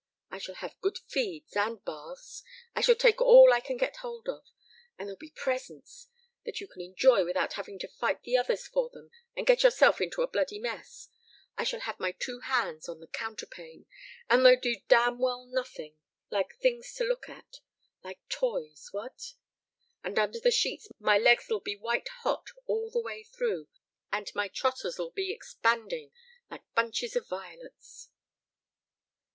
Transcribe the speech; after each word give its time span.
I 0.31 0.39
shall 0.39 0.55
have 0.55 0.81
good 0.81 0.97
feeds, 1.07 1.55
and 1.55 1.85
baths. 1.85 2.41
I 2.75 2.81
shall 2.81 2.95
take 2.95 3.21
all 3.21 3.53
I 3.53 3.59
can 3.59 3.77
get 3.77 3.97
hold 3.97 4.27
of. 4.27 4.43
And 4.97 5.07
there'll 5.07 5.15
be 5.15 5.29
presents 5.29 6.07
that 6.43 6.59
you 6.59 6.67
can 6.67 6.81
enjoy 6.81 7.23
without 7.23 7.53
having 7.53 7.77
to 7.77 7.87
fight 7.87 8.23
the 8.23 8.35
others 8.35 8.65
for 8.67 8.89
them 8.89 9.11
and 9.37 9.45
get 9.45 9.61
yourself 9.61 10.01
into 10.01 10.23
a 10.23 10.27
bloody 10.27 10.57
mess. 10.57 11.07
I 11.55 11.65
shall 11.65 11.81
have 11.81 11.99
my 11.99 12.13
two 12.13 12.39
hands 12.39 12.89
on 12.89 12.99
the 12.99 13.05
counterpane, 13.05 13.85
and 14.27 14.43
they'll 14.43 14.59
do 14.59 14.77
damn 14.87 15.19
well 15.19 15.45
nothing, 15.45 15.95
like 16.31 16.55
things 16.57 16.91
to 16.95 17.03
look 17.03 17.29
at 17.29 17.59
like 18.03 18.27
toys, 18.27 18.87
what? 18.91 19.35
And 20.03 20.17
under 20.17 20.39
the 20.39 20.49
sheets 20.49 20.87
my 20.97 21.19
legs'll 21.19 21.59
be 21.59 21.75
white 21.75 22.07
hot 22.23 22.47
all 22.65 22.89
the 22.89 22.99
way 23.03 23.23
through, 23.25 23.67
and 24.11 24.31
my 24.33 24.47
trotters'll 24.47 25.11
be 25.11 25.31
expanding 25.31 26.09
like 26.49 26.63
bunches 26.73 27.15
of 27.15 27.27
violets." 27.29 28.09